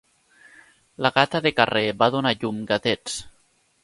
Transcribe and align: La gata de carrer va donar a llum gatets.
La 1.05 1.11
gata 1.17 1.41
de 1.47 1.51
carrer 1.59 1.83
va 1.99 2.07
donar 2.15 2.31
a 2.31 2.39
llum 2.39 2.65
gatets. 2.73 3.19